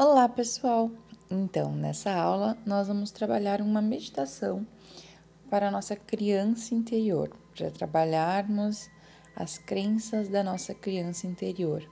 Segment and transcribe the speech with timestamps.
[0.00, 0.92] Olá, pessoal!
[1.28, 4.64] Então, nessa aula, nós vamos trabalhar uma meditação
[5.50, 8.88] para a nossa criança interior, para trabalharmos
[9.34, 11.84] as crenças da nossa criança interior.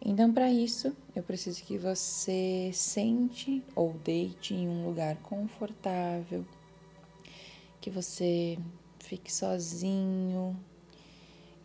[0.00, 6.46] Então, para isso, eu preciso que você sente ou deite em um lugar confortável,
[7.80, 8.56] que você
[9.00, 10.56] fique sozinho,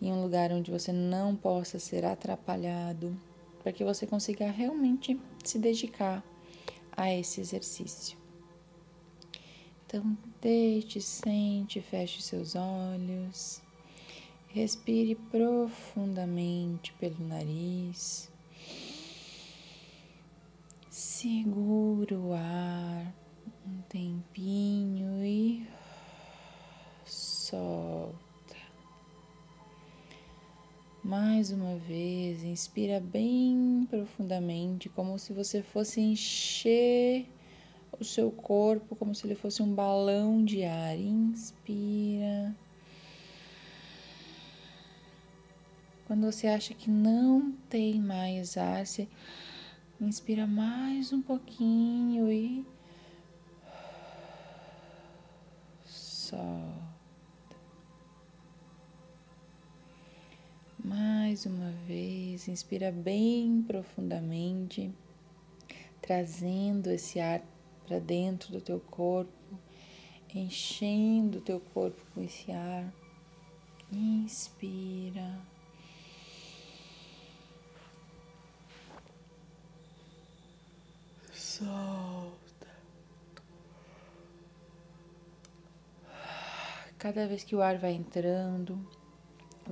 [0.02, 3.16] em um lugar onde você não possa ser atrapalhado
[3.64, 6.24] para que você consiga realmente se dedicar
[6.92, 8.18] a esse exercício.
[9.86, 13.62] Então, deite, sente, feche seus olhos,
[14.50, 18.30] respire profundamente pelo nariz,
[20.90, 23.16] segura o ar
[23.66, 25.66] um tempinho e
[27.06, 27.83] solta.
[31.16, 37.28] Mais uma vez, inspira bem profundamente, como se você fosse encher
[38.00, 40.98] o seu corpo como se ele fosse um balão de ar.
[40.98, 42.58] Inspira.
[46.04, 49.08] Quando você acha que não tem mais ar, você
[50.02, 52.66] inspira mais um pouquinho e
[55.86, 56.83] solta.
[60.84, 64.94] Mais uma vez, inspira bem profundamente,
[66.02, 67.42] trazendo esse ar
[67.88, 69.32] para dentro do teu corpo,
[70.36, 72.94] enchendo o teu corpo com esse ar.
[73.90, 75.40] Inspira.
[81.32, 82.68] Solta.
[86.98, 88.86] Cada vez que o ar vai entrando,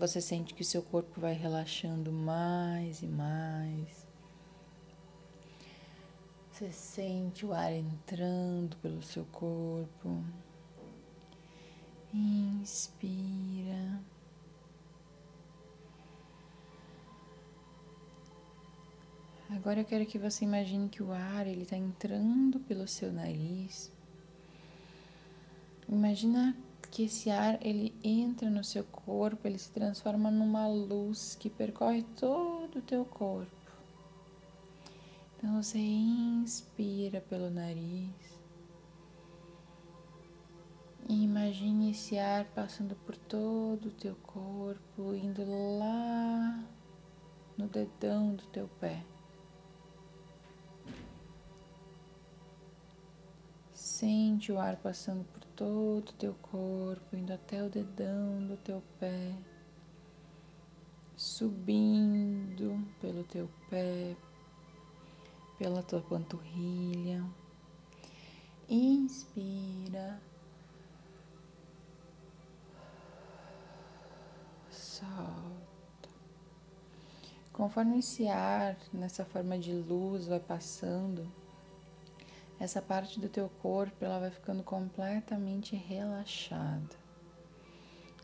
[0.01, 4.07] você sente que o seu corpo vai relaxando mais e mais.
[6.51, 10.23] Você sente o ar entrando pelo seu corpo.
[12.11, 14.01] Inspira.
[19.51, 23.91] Agora eu quero que você imagine que o ar ele está entrando pelo seu nariz.
[25.87, 26.57] Imagina
[26.91, 32.03] que esse ar ele entra no seu corpo, ele se transforma numa luz que percorre
[32.19, 33.49] todo o teu corpo.
[35.37, 38.41] Então você inspira pelo nariz
[41.09, 45.43] e imagine esse ar passando por todo o teu corpo, indo
[45.79, 46.63] lá
[47.57, 49.03] no dedão do teu pé.
[53.73, 58.81] Sente o ar passando por todo o teu corpo, indo até o dedão do teu
[58.99, 59.35] pé,
[61.15, 64.15] subindo pelo teu pé,
[65.57, 67.23] pela tua panturrilha.
[68.67, 70.21] Inspira.
[74.69, 76.09] Solta.
[77.51, 81.31] Conforme esse ar, nessa forma de luz, vai passando,
[82.61, 86.95] essa parte do teu corpo ela vai ficando completamente relaxada.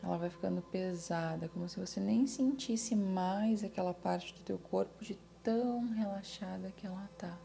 [0.00, 5.04] Ela vai ficando pesada, como se você nem sentisse mais aquela parte do teu corpo
[5.04, 7.36] de tão relaxada que ela tá.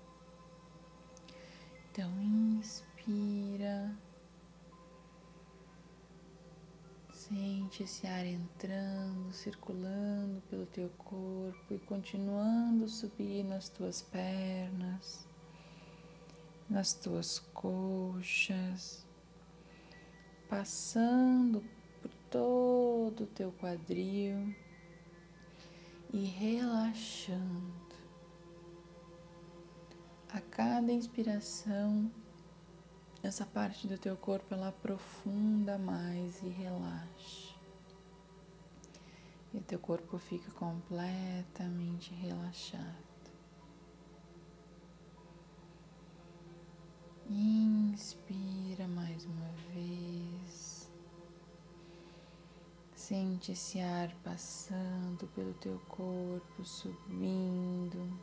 [1.91, 3.97] Então inspira.
[7.11, 15.32] Sente esse ar entrando, circulando pelo teu corpo e continuando subir nas tuas pernas
[16.69, 19.05] nas tuas coxas,
[20.49, 21.63] passando
[22.01, 24.55] por todo o teu quadril
[26.11, 27.73] e relaxando.
[30.29, 32.11] A cada inspiração,
[33.21, 37.53] essa parte do teu corpo ela aprofunda mais e relaxa.
[39.53, 43.12] E o teu corpo fica completamente relaxado.
[47.93, 50.89] Inspira mais uma vez.
[52.95, 58.19] Sente esse ar passando pelo teu corpo, subindo,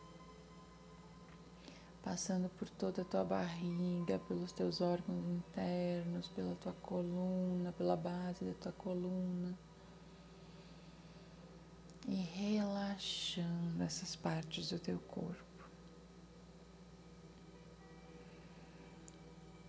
[2.03, 8.45] passando por toda a tua barriga, pelos teus órgãos internos, pela tua coluna, pela base
[8.45, 9.57] da tua coluna.
[12.09, 15.50] E relaxando essas partes do teu corpo.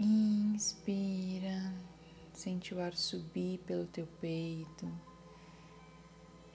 [0.04, 1.76] Inspira,
[2.34, 4.92] sente o ar subir pelo teu peito,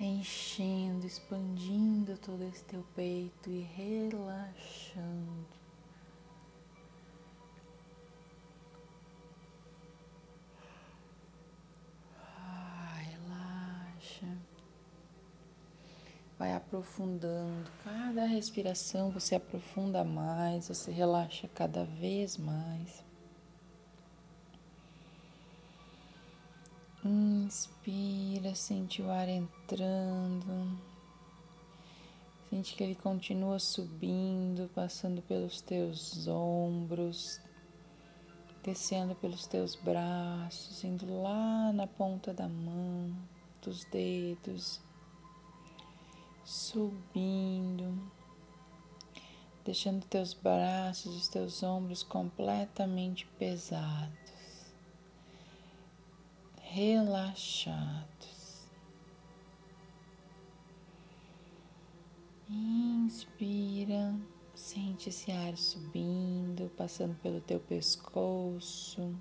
[0.01, 5.47] enchendo, expandindo todo esse teu peito e relaxando.
[12.19, 14.39] Ah, relaxa.
[16.37, 23.07] Vai aprofundando, cada respiração você aprofunda mais, você relaxa cada vez mais.
[27.09, 30.77] Inspira, sente o ar entrando.
[32.51, 37.41] Sente que ele continua subindo, passando pelos teus ombros,
[38.65, 43.17] descendo pelos teus braços, indo lá na ponta da mão,
[43.63, 44.81] dos dedos,
[46.45, 47.97] subindo,
[49.65, 54.26] deixando teus braços, os teus ombros completamente pesados,
[56.71, 58.67] relaxados.
[62.49, 64.15] Inspira.
[64.55, 69.15] Sente esse ar subindo, passando pelo teu pescoço,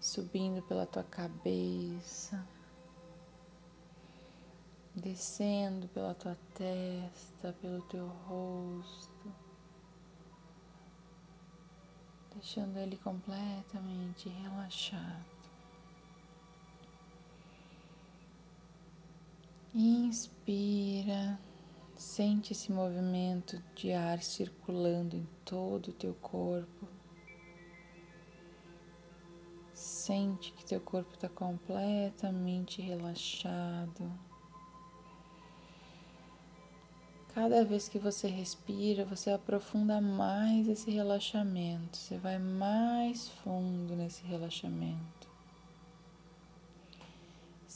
[0.00, 2.46] subindo pela tua cabeça,
[4.94, 9.32] descendo pela tua testa, pelo teu rosto,
[12.34, 15.37] deixando ele completamente relaxado.
[19.80, 21.38] Inspira.
[21.96, 26.88] Sente esse movimento de ar circulando em todo o teu corpo.
[29.72, 34.12] Sente que teu corpo está completamente relaxado.
[37.32, 44.24] Cada vez que você respira, você aprofunda mais esse relaxamento, você vai mais fundo nesse
[44.24, 45.17] relaxamento.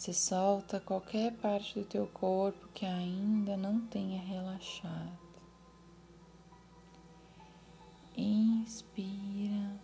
[0.02, 5.16] Você solta qualquer parte do teu corpo que ainda não tenha relaxado.
[8.16, 9.81] Inspira.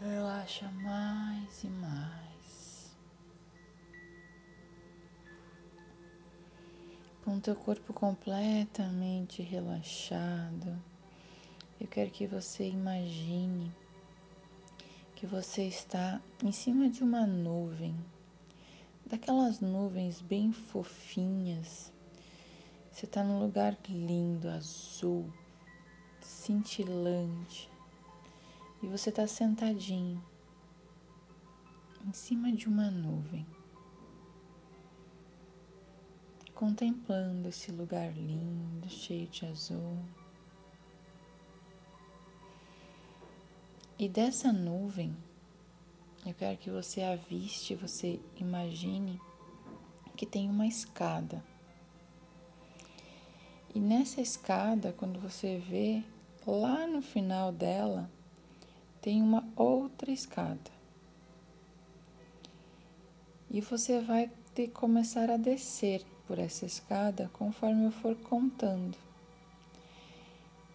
[0.00, 2.96] Relaxa mais e mais.
[7.22, 10.82] Com teu corpo completamente relaxado
[11.82, 13.74] eu quero que você imagine
[15.16, 17.98] que você está em cima de uma nuvem,
[19.04, 21.92] daquelas nuvens bem fofinhas.
[22.92, 25.28] Você está num lugar lindo, azul,
[26.20, 27.68] cintilante,
[28.80, 30.24] e você está sentadinho
[32.06, 33.44] em cima de uma nuvem,
[36.54, 39.98] contemplando esse lugar lindo, cheio de azul.
[44.02, 45.16] E dessa nuvem,
[46.26, 49.20] eu quero que você aviste, você imagine
[50.16, 51.40] que tem uma escada.
[53.72, 56.02] E nessa escada, quando você vê
[56.44, 58.10] lá no final dela,
[59.00, 60.72] tem uma outra escada.
[63.48, 68.98] E você vai ter que começar a descer por essa escada conforme eu for contando.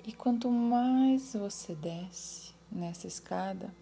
[0.06, 3.74] E quanto mais você desce, nessa escada,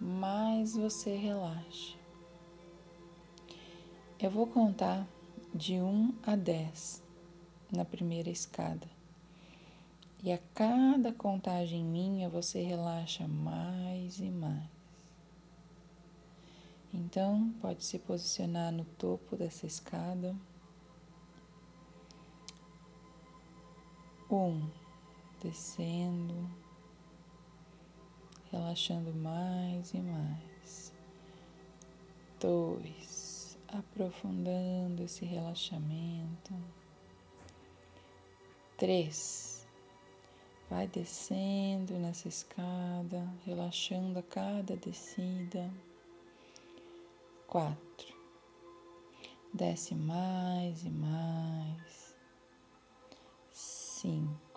[0.00, 1.98] mais você relaxa.
[4.18, 5.06] Eu vou contar
[5.54, 7.02] de 1 a 10
[7.72, 8.88] na primeira escada.
[10.22, 14.68] E a cada contagem minha você relaxa mais e mais.
[16.92, 20.36] Então, pode se posicionar no topo dessa escada.
[24.30, 24.68] Um,
[25.42, 26.59] descendo
[28.50, 30.92] relaxando mais e mais.
[32.40, 36.54] Dois, aprofundando esse relaxamento.
[38.76, 39.68] Três,
[40.68, 45.70] vai descendo nessa escada, relaxando a cada descida.
[47.46, 48.14] Quatro,
[49.52, 52.16] desce mais e mais.
[53.52, 54.49] Cinco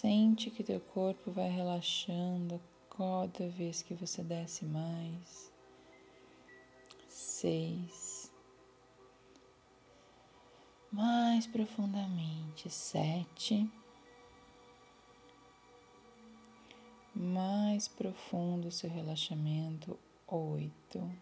[0.00, 2.60] Sente que teu corpo vai relaxando
[2.96, 5.52] cada vez que você desce mais.
[7.08, 8.32] Seis.
[10.92, 12.70] Mais profundamente.
[12.70, 13.68] Sete.
[17.12, 19.98] Mais profundo seu relaxamento.
[20.28, 21.12] Oito.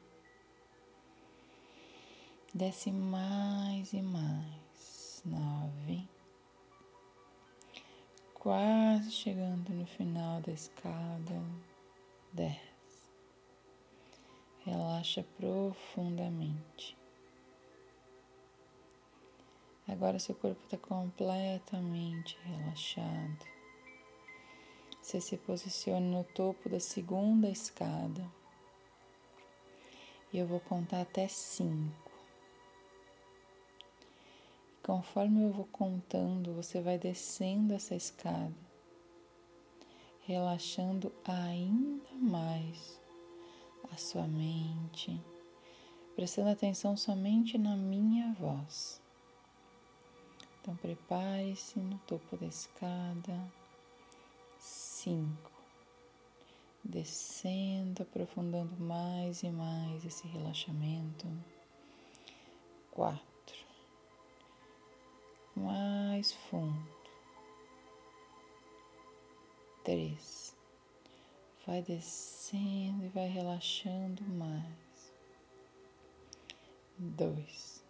[2.53, 5.23] Desce mais e mais.
[5.25, 6.16] Nove
[8.47, 11.43] quase chegando no final da escada.
[12.33, 12.57] Dez.
[14.65, 16.97] Relaxa profundamente.
[19.89, 23.45] Agora seu corpo está completamente relaxado.
[25.03, 28.31] Você se posicione no topo da segunda escada.
[30.33, 32.06] E eu vou contar até cinco.
[34.87, 38.55] Conforme eu vou contando, você vai descendo essa escada,
[40.21, 43.01] relaxando ainda mais
[43.93, 45.21] a sua mente,
[46.15, 49.03] prestando atenção somente na minha voz.
[50.61, 53.53] Então prepare-se no topo da escada.
[54.57, 55.51] Cinco.
[56.85, 61.27] Descendo, aprofundando mais e mais esse relaxamento.
[62.93, 63.36] Quatro.
[66.17, 66.89] Mais fundo.
[69.85, 70.57] Três.
[71.67, 75.13] Vai descendo e vai relaxando mais.
[76.97, 77.85] Dois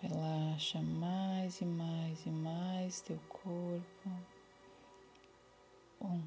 [0.00, 4.10] Relaxa mais e mais e mais teu corpo.
[6.00, 6.22] Um.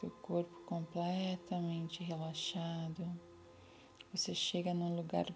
[0.00, 3.12] Teu corpo completamente relaxado.
[4.12, 5.26] Você chega num lugar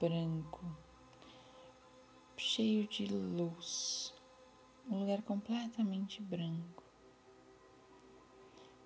[0.00, 0.60] branco,
[2.36, 4.12] cheio de luz.
[4.90, 6.82] Um lugar completamente branco.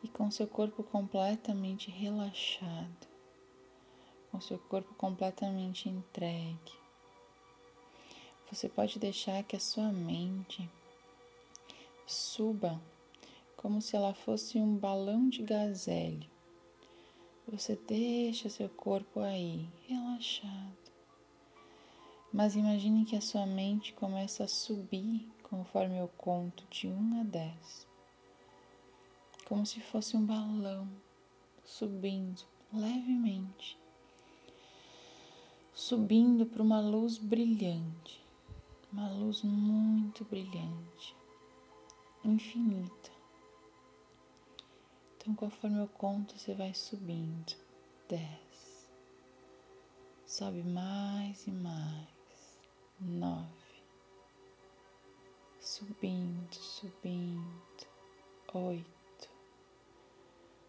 [0.02, 3.08] E com seu corpo completamente relaxado
[4.30, 6.72] com seu corpo completamente entregue.
[8.50, 10.68] Você pode deixar que a sua mente
[12.06, 12.80] suba
[13.56, 16.30] como se ela fosse um balão de gazélio.
[17.48, 20.87] Você deixa seu corpo aí, relaxado.
[22.32, 27.24] Mas imagine que a sua mente começa a subir conforme eu conto de 1 a
[27.24, 27.86] 10.
[29.46, 30.88] Como se fosse um balão
[31.64, 32.42] subindo
[32.72, 33.78] levemente
[35.78, 38.20] subindo para uma luz brilhante,
[38.92, 41.16] uma luz muito brilhante,
[42.24, 43.12] infinita.
[45.16, 47.54] Então, conforme eu conto, você vai subindo.
[48.08, 48.90] Dez.
[50.26, 52.17] Sobe mais e mais.
[53.00, 53.82] Nove.
[55.60, 57.86] Subindo, subindo.
[58.54, 59.30] Oito.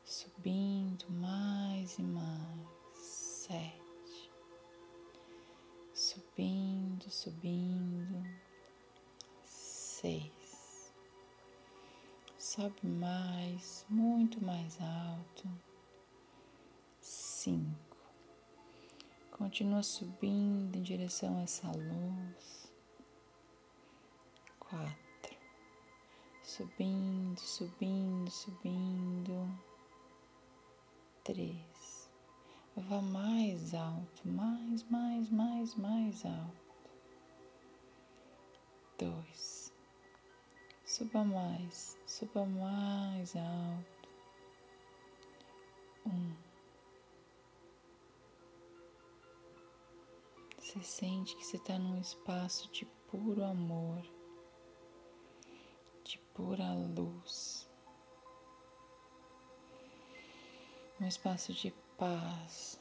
[0.04, 2.68] Subindo mais e mais.
[2.94, 3.90] Sete
[6.40, 8.24] subindo, subindo.
[9.44, 10.94] Seis.
[12.38, 15.50] Sobe mais, muito mais alto.
[17.02, 17.89] Cinco.
[19.40, 22.70] Continua subindo em direção a essa luz.
[24.60, 25.38] Quatro.
[26.44, 29.60] Subindo, subindo, subindo.
[31.24, 32.12] Três.
[32.76, 36.92] Vá mais alto, mais, mais, mais, mais alto.
[38.98, 39.74] Dois.
[40.84, 44.10] Suba mais, suba mais alto.
[46.06, 46.49] Um.
[50.70, 54.06] Você sente que você está num espaço de puro amor,
[56.04, 57.68] de pura luz,
[61.02, 62.80] um espaço de paz,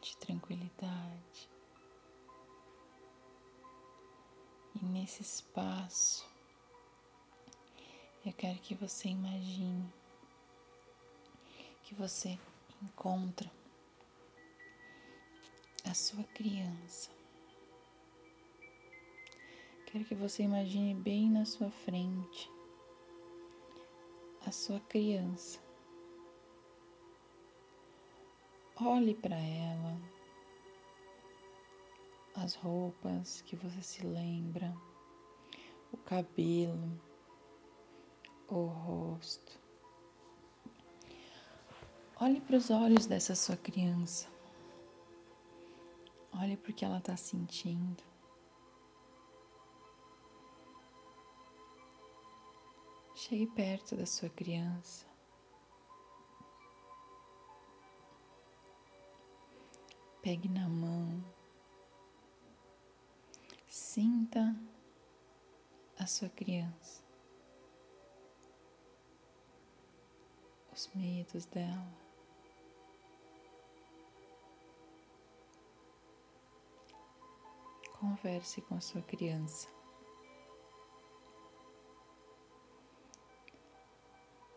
[0.00, 1.50] de tranquilidade.
[4.74, 6.26] E nesse espaço,
[8.24, 9.92] eu quero que você imagine
[11.84, 12.38] que você
[12.82, 13.52] encontra
[15.96, 17.10] sua criança.
[19.86, 22.50] Quero que você imagine bem na sua frente
[24.44, 25.58] a sua criança.
[28.78, 29.98] Olhe para ela,
[32.34, 34.76] as roupas que você se lembra,
[35.90, 37.00] o cabelo,
[38.48, 39.58] o rosto.
[42.20, 44.35] Olhe para os olhos dessa sua criança.
[46.38, 48.02] Olhe para o que ela está sentindo.
[53.14, 55.06] Chegue perto da sua criança.
[60.22, 61.24] Pegue na mão,
[63.68, 64.54] sinta
[65.98, 67.02] a sua criança,
[70.72, 72.05] os medos dela.
[78.00, 79.68] converse com a sua criança.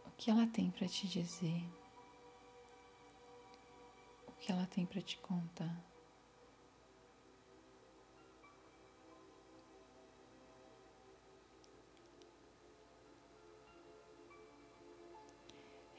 [0.06, 1.64] O que ela tem para te dizer?
[4.28, 5.90] O que ela tem para te contar?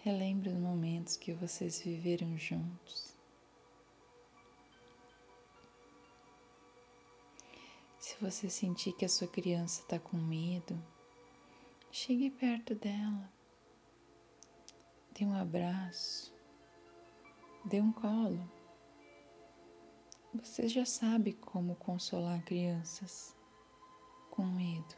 [0.03, 3.20] Relembre os momentos que vocês viveram juntos.
[8.21, 10.81] Você sentir que a sua criança está com medo,
[11.91, 13.33] chegue perto dela,
[15.13, 16.33] dê um abraço,
[17.65, 18.47] dê um colo.
[20.35, 23.35] Você já sabe como consolar crianças
[24.31, 24.95] com medo.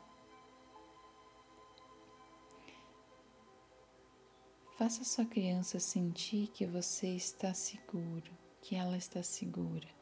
[4.77, 10.02] Faça sua criança sentir que você está seguro, que ela está segura.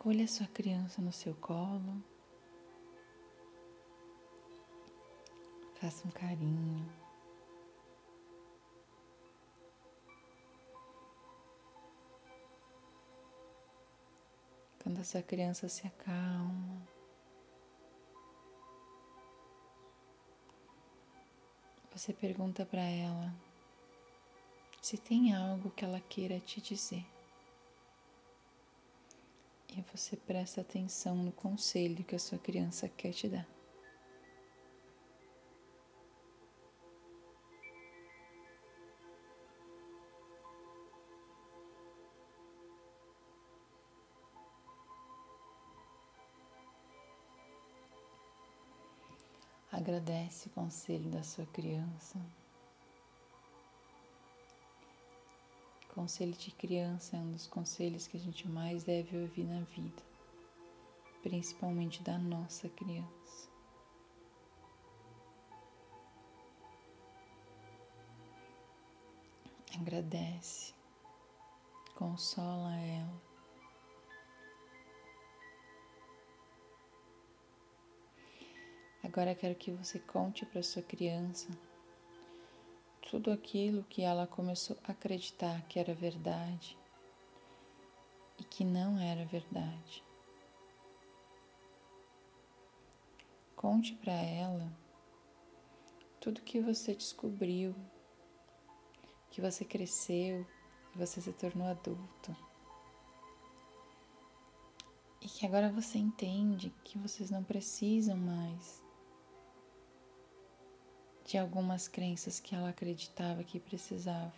[0.00, 2.02] Acolha sua criança no seu colo.
[5.74, 6.90] Faça um carinho.
[14.82, 16.80] Quando a sua criança se acalma,
[21.92, 23.34] você pergunta para ela
[24.80, 27.04] se tem algo que ela queira te dizer.
[29.76, 33.46] E você presta atenção no conselho que a sua criança quer te dar.
[49.70, 52.18] Agradece o conselho da sua criança.
[55.94, 60.02] Conselho de criança é um dos conselhos que a gente mais deve ouvir na vida,
[61.20, 63.50] principalmente da nossa criança.
[69.80, 70.72] Agradece,
[71.96, 73.22] consola ela.
[79.02, 81.48] Agora quero que você conte para sua criança
[83.10, 86.78] tudo aquilo que ela começou a acreditar que era verdade
[88.38, 90.04] e que não era verdade.
[93.56, 94.72] Conte para ela
[96.20, 97.74] tudo que você descobriu,
[99.32, 100.46] que você cresceu,
[100.92, 102.36] que você se tornou adulto.
[105.20, 108.79] E que agora você entende que vocês não precisam mais
[111.30, 114.34] de algumas crenças que ela acreditava que precisava.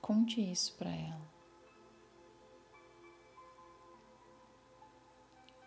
[0.00, 1.28] Conte isso para ela.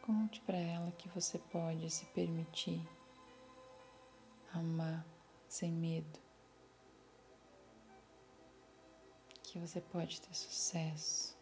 [0.01, 2.81] Conte para ela que você pode se permitir
[4.53, 5.05] amar
[5.49, 6.17] sem medo.
[9.43, 11.37] Que você pode ter sucesso.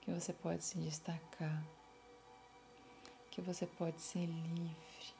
[0.00, 1.81] Que você pode se destacar
[3.32, 5.14] que você pode ser livre,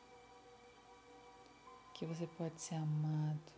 [1.94, 3.53] que você pode ser amado,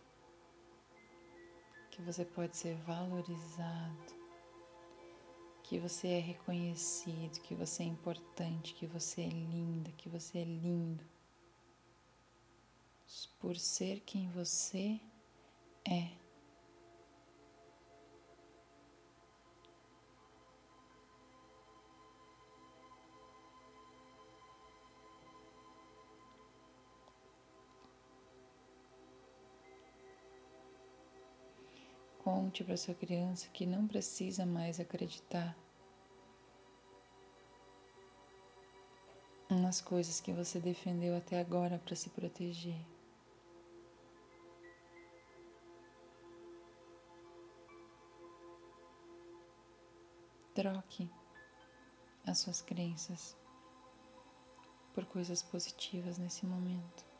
[1.91, 4.15] que você pode ser valorizado,
[5.61, 10.45] que você é reconhecido, que você é importante, que você é linda, que você é
[10.45, 11.03] lindo.
[13.41, 15.01] Por ser quem você
[15.83, 16.24] é.
[32.35, 35.57] Conte para sua criança que não precisa mais acreditar
[39.49, 42.75] nas coisas que você defendeu até agora para se proteger.
[50.53, 51.09] Troque
[52.27, 53.37] as suas crenças
[54.93, 57.14] por coisas positivas nesse momento.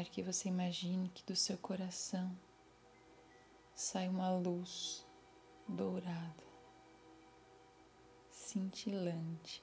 [0.00, 2.34] Quero que você imagine que do seu coração
[3.74, 5.06] sai uma luz
[5.68, 6.42] dourada,
[8.30, 9.62] cintilante.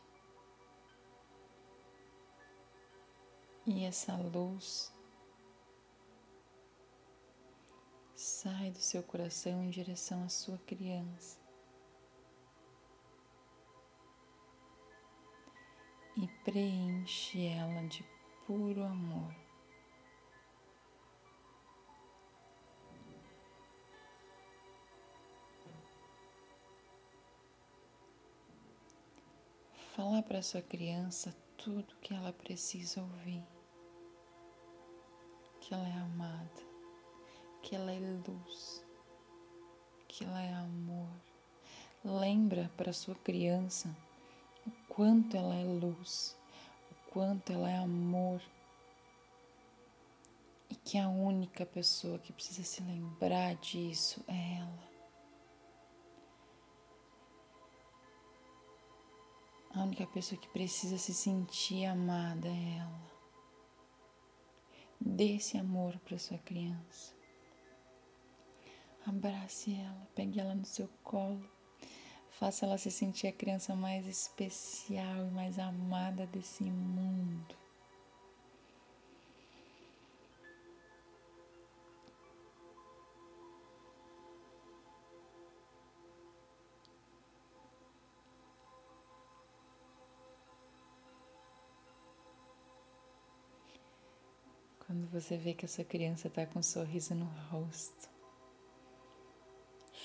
[3.66, 4.94] E essa luz
[8.14, 11.40] sai do seu coração em direção à sua criança.
[16.16, 18.06] E preenche ela de
[18.46, 19.47] puro amor.
[30.28, 33.42] Para sua criança tudo que ela precisa ouvir.
[35.62, 36.62] Que ela é amada,
[37.64, 38.86] que ela é luz,
[40.08, 41.10] que ela é amor.
[42.04, 43.96] Lembra para sua criança
[44.66, 46.38] o quanto ela é luz,
[46.92, 48.42] o quanto ela é amor.
[50.70, 54.87] E que a única pessoa que precisa se lembrar disso é ela.
[59.78, 63.12] A única pessoa que precisa se sentir amada é ela.
[65.00, 67.14] Dê esse amor para sua criança.
[69.06, 71.48] Abrace ela, pegue ela no seu colo.
[72.32, 77.56] Faça ela se sentir a criança mais especial e mais amada desse mundo.
[95.20, 98.08] Você vê que a sua criança está com um sorriso no rosto,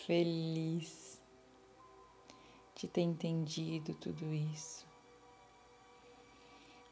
[0.07, 1.21] feliz
[2.75, 4.87] de ter entendido tudo isso,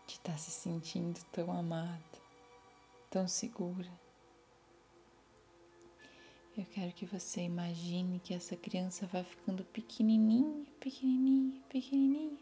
[0.07, 2.21] de estar tá se sentindo tão amada,
[3.09, 3.91] tão segura.
[6.59, 12.39] Eu quero que você imagine que essa criança vai ficando pequenininha, pequenininha, pequenininha,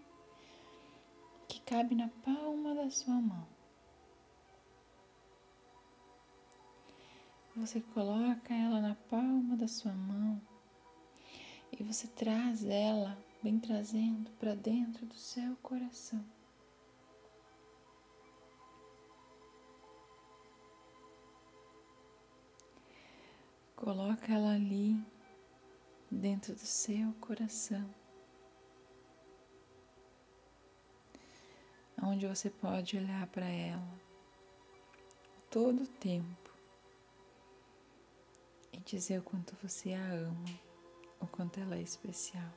[1.47, 3.58] que cabe na palma da sua mão.
[7.59, 10.40] Você coloca ela na palma da sua mão
[11.73, 16.25] e você traz ela, bem trazendo para dentro do seu coração.
[23.75, 24.97] Coloca ela ali
[26.09, 27.92] dentro do seu coração.
[32.01, 34.01] Onde você pode olhar para ela
[35.51, 36.48] todo o tempo
[38.85, 40.61] dizer o quanto você a ama,
[41.21, 42.53] o quanto ela é especial,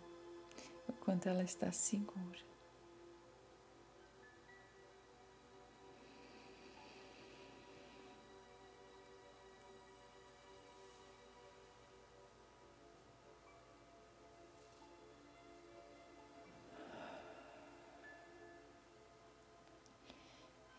[0.88, 2.40] o quanto ela está segura.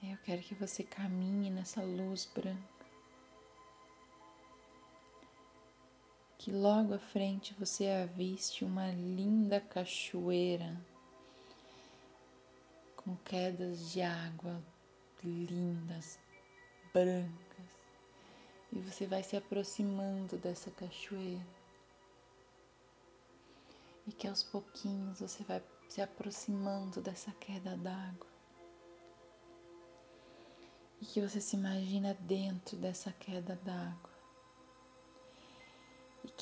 [0.03, 2.82] Eu quero que você caminhe nessa luz branca.
[6.43, 10.77] Que logo à frente você aviste uma linda cachoeira
[12.97, 14.61] com quedas de água
[15.23, 16.19] lindas,
[16.93, 17.67] brancas,
[18.73, 21.47] e você vai se aproximando dessa cachoeira.
[24.05, 28.27] E que aos pouquinhos você vai se aproximando dessa queda d'água.
[31.01, 34.12] E que você se imagina dentro dessa queda d'água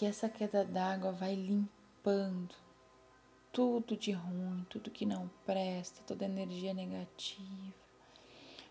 [0.00, 2.54] que essa queda d'água vai limpando
[3.52, 7.74] tudo de ruim, tudo que não presta, toda energia negativa,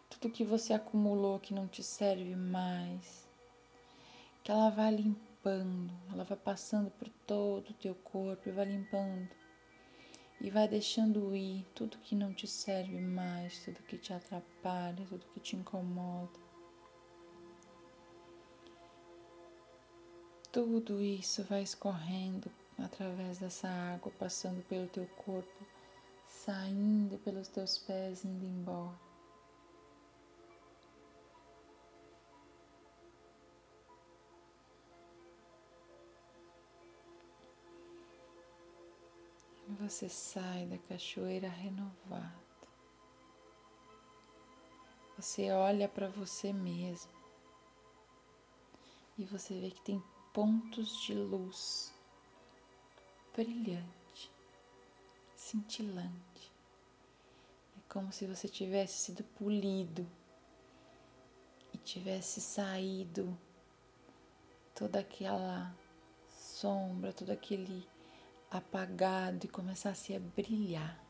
[0.09, 3.29] tudo que você acumulou que não te serve mais.
[4.43, 9.29] Que ela vai limpando, ela vai passando por todo o teu corpo e vai limpando.
[10.41, 15.27] E vai deixando ir tudo que não te serve mais, tudo que te atrapalha, tudo
[15.27, 16.48] que te incomoda.
[20.51, 25.65] Tudo isso vai escorrendo através dessa água, passando pelo teu corpo,
[26.25, 28.97] saindo pelos teus pés, indo embora.
[39.81, 42.49] Você sai da cachoeira renovado.
[45.15, 47.11] Você olha para você mesmo
[49.17, 50.01] e você vê que tem
[50.33, 51.93] pontos de luz
[53.35, 54.31] brilhante,
[55.35, 56.51] cintilante.
[57.77, 60.07] É como se você tivesse sido polido
[61.73, 63.37] e tivesse saído
[64.75, 65.75] toda aquela
[66.29, 67.87] sombra, todo aquele
[68.51, 71.03] apagado e começasse a brilhar.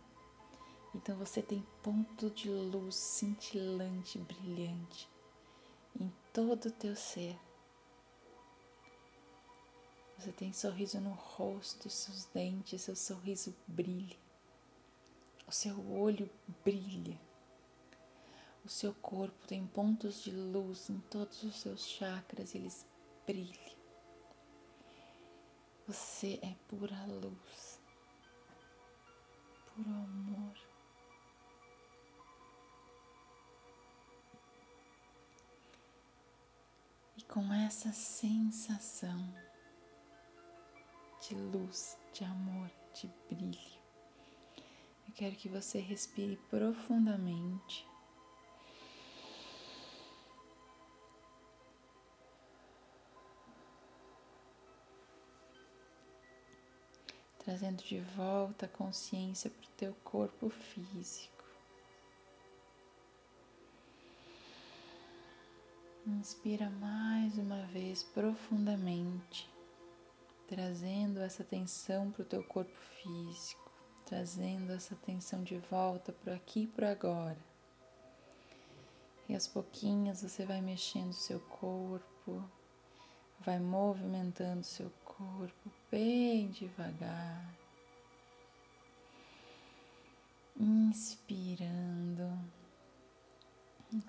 [0.96, 5.10] Então você tem ponto de luz cintilante, brilhante
[6.00, 7.38] em todo o teu ser.
[10.20, 14.18] Você tem sorriso no rosto, seus dentes, seu sorriso brilha.
[15.48, 16.30] O seu olho
[16.62, 17.18] brilha.
[18.66, 22.86] O seu corpo tem pontos de luz em todos os seus chakras, eles
[23.26, 23.78] brilham.
[25.88, 27.80] Você é pura luz,
[29.74, 30.58] puro amor.
[37.16, 39.49] E com essa sensação,
[41.30, 43.80] de luz, de amor, de brilho.
[45.08, 47.88] Eu quero que você respire profundamente.
[57.38, 61.46] Trazendo de volta a consciência para o teu corpo físico.
[66.08, 69.48] Inspira mais uma vez profundamente,
[70.50, 73.72] trazendo essa atenção para o teu corpo físico,
[74.04, 77.38] trazendo essa atenção de volta para aqui e para agora.
[79.28, 82.44] E aos pouquinhos você vai mexendo o seu corpo,
[83.42, 87.56] vai movimentando o seu corpo bem devagar.
[90.60, 92.28] Inspirando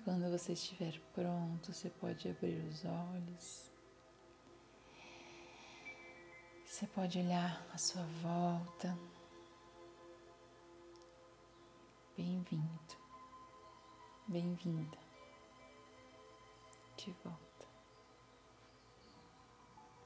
[0.03, 3.70] quando você estiver pronto, você pode abrir os olhos.
[6.81, 8.97] Você pode olhar à sua volta.
[12.17, 12.97] Bem-vindo,
[14.27, 14.97] bem-vinda.
[16.97, 17.50] De volta.